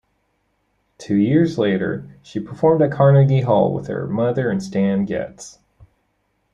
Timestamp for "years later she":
1.15-2.39